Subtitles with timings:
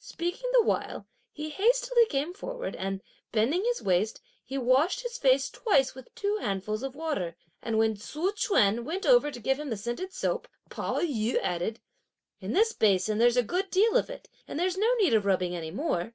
[0.00, 5.50] Speaking the while, he hastily came forward, and bending his waist, he washed his face
[5.50, 9.68] twice with two handfuls of water, and when Tzu Chüan went over to give him
[9.68, 11.80] the scented soap, Pao yü added:
[12.40, 15.54] "In this basin, there's a good deal of it, and there's no need of rubbing
[15.54, 16.14] any more!"